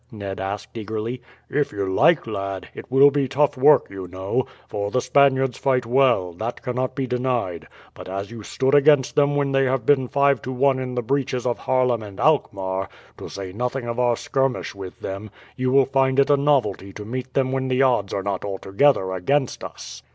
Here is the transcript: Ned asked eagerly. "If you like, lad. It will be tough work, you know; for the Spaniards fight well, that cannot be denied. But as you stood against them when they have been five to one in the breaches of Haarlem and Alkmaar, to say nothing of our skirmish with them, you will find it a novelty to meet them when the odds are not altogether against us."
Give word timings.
Ned 0.11 0.39
asked 0.39 0.75
eagerly. 0.75 1.21
"If 1.47 1.71
you 1.71 1.85
like, 1.85 2.25
lad. 2.25 2.69
It 2.73 2.89
will 2.91 3.11
be 3.11 3.27
tough 3.27 3.55
work, 3.55 3.85
you 3.91 4.07
know; 4.07 4.47
for 4.67 4.89
the 4.89 4.99
Spaniards 4.99 5.59
fight 5.59 5.85
well, 5.85 6.33
that 6.33 6.63
cannot 6.63 6.95
be 6.95 7.05
denied. 7.05 7.67
But 7.93 8.09
as 8.09 8.31
you 8.31 8.41
stood 8.41 8.73
against 8.73 9.13
them 9.15 9.35
when 9.35 9.51
they 9.51 9.65
have 9.65 9.85
been 9.85 10.07
five 10.07 10.41
to 10.41 10.51
one 10.51 10.79
in 10.79 10.95
the 10.95 11.03
breaches 11.03 11.45
of 11.45 11.59
Haarlem 11.59 12.01
and 12.01 12.19
Alkmaar, 12.19 12.89
to 13.19 13.29
say 13.29 13.53
nothing 13.53 13.85
of 13.87 13.99
our 13.99 14.15
skirmish 14.17 14.73
with 14.73 14.99
them, 15.01 15.29
you 15.55 15.69
will 15.69 15.85
find 15.85 16.17
it 16.19 16.31
a 16.31 16.35
novelty 16.37 16.91
to 16.93 17.05
meet 17.05 17.35
them 17.35 17.51
when 17.51 17.67
the 17.67 17.83
odds 17.83 18.11
are 18.11 18.23
not 18.23 18.43
altogether 18.43 19.11
against 19.13 19.63
us." 19.63 20.01